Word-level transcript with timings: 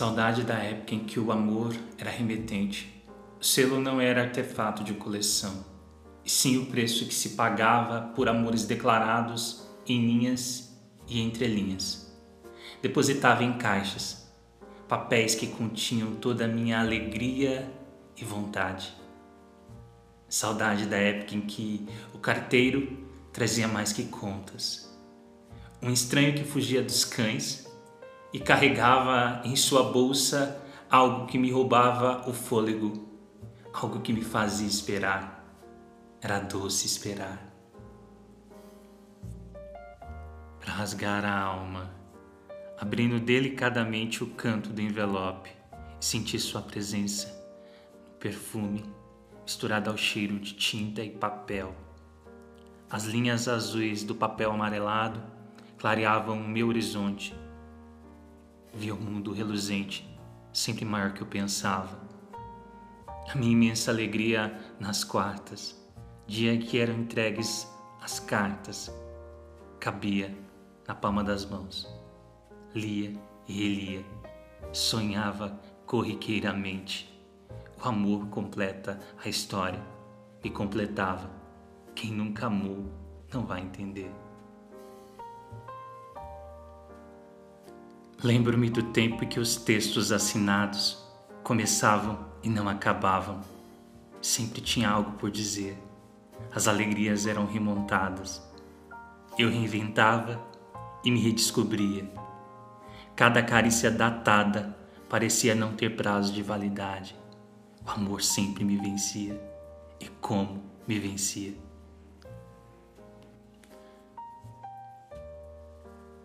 Saudade 0.00 0.44
da 0.44 0.54
época 0.54 0.94
em 0.94 1.00
que 1.00 1.20
o 1.20 1.30
amor 1.30 1.76
era 1.98 2.08
remetente. 2.08 3.04
O 3.38 3.44
selo 3.44 3.78
não 3.78 4.00
era 4.00 4.22
artefato 4.22 4.82
de 4.82 4.94
coleção, 4.94 5.62
e 6.24 6.30
sim 6.30 6.56
o 6.56 6.64
preço 6.64 7.04
que 7.04 7.12
se 7.12 7.36
pagava 7.36 8.10
por 8.14 8.26
amores 8.26 8.64
declarados 8.64 9.68
em 9.86 10.00
linhas 10.00 10.74
e 11.06 11.20
entrelinhas. 11.20 12.18
Depositava 12.80 13.44
em 13.44 13.58
caixas, 13.58 14.26
papéis 14.88 15.34
que 15.34 15.48
continham 15.48 16.14
toda 16.14 16.46
a 16.46 16.48
minha 16.48 16.80
alegria 16.80 17.70
e 18.16 18.24
vontade. 18.24 18.96
Saudade 20.30 20.86
da 20.86 20.96
época 20.96 21.34
em 21.34 21.42
que 21.42 21.86
o 22.14 22.18
carteiro 22.18 23.06
trazia 23.34 23.68
mais 23.68 23.92
que 23.92 24.04
contas. 24.04 24.98
Um 25.82 25.92
estranho 25.92 26.32
que 26.32 26.44
fugia 26.44 26.82
dos 26.82 27.04
cães 27.04 27.69
e 28.32 28.38
carregava 28.38 29.42
em 29.44 29.56
sua 29.56 29.82
bolsa 29.82 30.60
algo 30.90 31.26
que 31.26 31.38
me 31.38 31.50
roubava 31.50 32.28
o 32.28 32.32
fôlego, 32.32 33.08
algo 33.72 34.00
que 34.00 34.12
me 34.12 34.22
fazia 34.22 34.66
esperar. 34.66 35.44
Era 36.20 36.38
doce 36.38 36.86
esperar. 36.86 37.48
Para 40.60 40.72
rasgar 40.72 41.24
a 41.24 41.40
alma, 41.40 41.90
abrindo 42.78 43.18
delicadamente 43.18 44.22
o 44.22 44.28
canto 44.28 44.70
do 44.70 44.80
envelope 44.80 45.50
sentir 45.98 46.38
sua 46.38 46.62
presença 46.62 47.28
no 48.04 48.18
perfume 48.18 48.84
misturado 49.42 49.90
ao 49.90 49.96
cheiro 49.96 50.38
de 50.38 50.54
tinta 50.54 51.02
e 51.02 51.10
papel. 51.10 51.74
As 52.88 53.04
linhas 53.04 53.48
azuis 53.48 54.02
do 54.02 54.14
papel 54.14 54.50
amarelado 54.50 55.22
clareavam 55.78 56.38
o 56.38 56.48
meu 56.48 56.68
horizonte 56.68 57.34
Via 58.72 58.94
o 58.94 59.00
mundo 59.00 59.32
reluzente, 59.32 60.08
sempre 60.52 60.84
maior 60.84 61.12
que 61.12 61.22
eu 61.22 61.26
pensava. 61.26 61.98
A 63.28 63.34
minha 63.36 63.52
imensa 63.52 63.90
alegria 63.90 64.58
nas 64.78 65.04
quartas, 65.04 65.76
dia 66.26 66.54
em 66.54 66.60
que 66.60 66.78
eram 66.78 66.94
entregues 66.94 67.68
as 68.00 68.20
cartas, 68.20 68.92
cabia 69.78 70.34
na 70.86 70.94
palma 70.94 71.22
das 71.22 71.44
mãos. 71.44 71.88
Lia 72.74 73.12
e 73.48 73.52
relia, 73.52 74.04
sonhava 74.72 75.58
corriqueiramente. 75.86 77.12
O 77.82 77.88
amor 77.88 78.26
completa 78.28 79.00
a 79.24 79.28
história 79.28 79.82
e 80.44 80.50
completava. 80.50 81.30
Quem 81.94 82.12
nunca 82.12 82.46
amou 82.46 82.86
não 83.32 83.44
vai 83.44 83.60
entender. 83.60 84.10
Lembro-me 88.22 88.68
do 88.68 88.82
tempo 88.82 89.24
em 89.24 89.26
que 89.26 89.40
os 89.40 89.56
textos 89.56 90.12
assinados 90.12 91.02
começavam 91.42 92.18
e 92.42 92.50
não 92.50 92.68
acabavam. 92.68 93.40
Sempre 94.20 94.60
tinha 94.60 94.90
algo 94.90 95.12
por 95.12 95.30
dizer. 95.30 95.78
As 96.54 96.68
alegrias 96.68 97.26
eram 97.26 97.46
remontadas. 97.46 98.42
Eu 99.38 99.48
reinventava 99.48 100.38
e 101.02 101.10
me 101.10 101.18
redescobria. 101.18 102.12
Cada 103.16 103.42
carícia 103.42 103.90
datada 103.90 104.76
parecia 105.08 105.54
não 105.54 105.72
ter 105.72 105.96
prazo 105.96 106.30
de 106.30 106.42
validade. 106.42 107.16
O 107.86 107.90
amor 107.90 108.20
sempre 108.20 108.64
me 108.64 108.76
vencia. 108.76 109.40
E 109.98 110.06
como 110.20 110.62
me 110.86 110.98
vencia. 110.98 111.54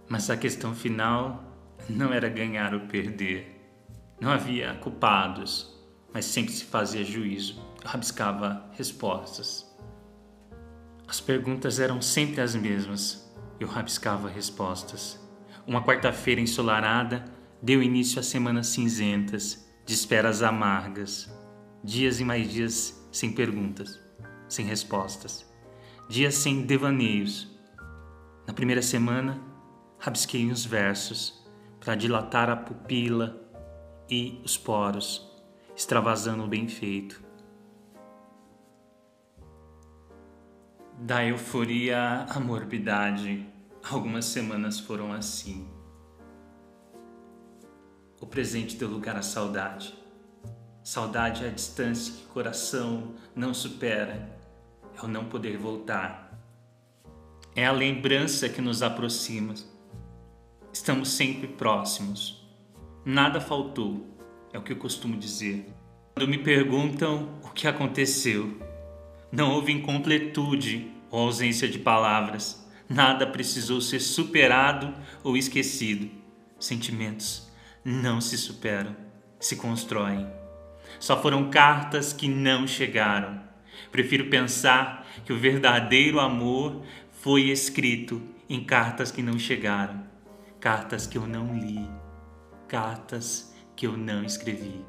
Mas 0.09 0.29
a 0.29 0.35
questão 0.35 0.75
final 0.75 1.54
não 1.89 2.11
era 2.14 2.30
ganhar 2.30 2.73
ou 2.73 2.81
perder. 2.81 3.52
Não 4.19 4.31
havia 4.31 4.73
culpados, 4.75 5.73
mas 6.13 6.25
sempre 6.25 6.51
se 6.51 6.66
fazia 6.66 7.03
juízo. 7.03 7.62
Rabiscava 7.84 8.69
respostas. 8.73 9.66
As 11.07 11.22
perguntas 11.22 11.79
eram 11.79 12.01
sempre 12.01 12.41
as 12.41 12.56
mesmas. 12.56 13.31
Eu 13.59 13.68
rabiscava 13.68 14.28
respostas. 14.29 15.19
Uma 15.68 15.84
quarta-feira 15.84 16.41
ensolarada 16.41 17.25
deu 17.62 17.81
início 17.81 18.19
a 18.19 18.24
semanas 18.24 18.68
cinzentas, 18.68 19.69
de 19.85 19.94
esperas 19.94 20.41
amargas. 20.41 21.31
Dias 21.84 22.19
e 22.19 22.25
mais 22.25 22.51
dias 22.51 23.07
sem 23.12 23.31
perguntas, 23.31 24.00
sem 24.50 24.66
respostas. 24.66 25.45
Dias 26.09 26.34
sem 26.34 26.63
devaneios. 26.63 27.47
Na 28.47 28.53
primeira 28.53 28.81
semana, 28.81 29.40
rabisquei 30.00 30.50
uns 30.51 30.66
versos 30.66 31.44
para 31.85 31.94
dilatar 31.94 32.50
a 32.50 32.56
pupila 32.56 33.40
e 34.09 34.41
os 34.44 34.57
poros, 34.57 35.31
extravasando 35.75 36.44
o 36.44 36.47
bem 36.47 36.68
feito. 36.68 37.23
Da 40.97 41.24
euforia 41.24 42.25
à 42.28 42.40
morbidade, 42.40 43.47
algumas 43.88 44.25
semanas 44.25 44.79
foram 44.79 45.13
assim. 45.13 45.69
O 48.19 48.25
presente 48.25 48.78
deu 48.78 48.90
lugar 48.90 49.16
à 49.16 49.22
saudade. 49.22 49.94
Saudade 50.84 51.45
é 51.45 51.50
a 51.50 51.51
distância 51.51 52.16
que 52.16 52.25
o 52.25 52.29
coração 52.29 53.13
não 53.35 53.53
supera, 53.53 54.28
é 54.97 55.06
o 55.06 55.07
não 55.07 55.25
poder 55.25 55.56
voltar. 55.56 56.35
É 57.56 57.63
a 57.63 57.72
lembrança 57.72 58.50
que 58.50 58.59
nos 58.59 58.81
aproxima 58.81 59.53
Estamos 60.75 61.12
sempre 61.12 61.47
próximos. 61.47 62.46
Nada 63.06 63.40
faltou, 63.40 64.06
é 64.52 64.58
o 64.58 64.62
que 64.62 64.74
eu 64.74 64.75
costumo 64.75 65.16
dizer. 65.16 65.74
Quando 66.13 66.28
me 66.28 66.38
perguntam 66.38 67.40
o 67.41 67.50
que 67.52 67.66
aconteceu, 67.66 68.59
não 69.31 69.53
houve 69.53 69.72
incompletude 69.72 70.91
ou 71.09 71.22
ausência 71.22 71.69
de 71.69 71.80
palavras. 71.80 72.69
Nada 72.90 73.25
precisou 73.25 73.80
ser 73.80 74.02
superado 74.02 74.94
ou 75.24 75.38
esquecido. 75.38 76.12
Sentimentos 76.59 77.50
não 77.81 78.19
se 78.19 78.38
superam, 78.38 78.97
se 79.40 79.56
constroem. 79.56 80.28
Só 81.00 81.22
foram 81.22 81.50
cartas 81.50 82.12
que 82.12 82.28
não 82.28 82.68
chegaram. 82.68 83.42
Prefiro 83.94 84.30
pensar 84.30 85.07
que 85.24 85.31
o 85.31 85.40
verdadeiro 85.40 86.19
amor 86.19 86.81
foi 87.22 87.44
escrito 87.44 88.22
em 88.50 88.62
cartas 88.62 89.09
que 89.09 89.22
não 89.22 89.40
chegaram 89.40 90.14
cartas 90.65 91.05
que 91.05 91.15
eu 91.15 91.27
não 91.27 91.55
li, 91.55 91.87
cartas 92.67 93.53
que 93.75 93.85
eu 93.85 93.95
não 93.95 94.23
escrevi. 94.23 94.83